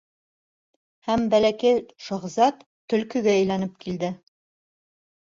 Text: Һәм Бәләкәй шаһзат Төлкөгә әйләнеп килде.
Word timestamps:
Һәм 1.09 1.25
Бәләкәй 1.33 1.83
шаһзат 2.05 2.63
Төлкөгә 2.93 3.35
әйләнеп 3.41 3.75
килде. 3.85 4.09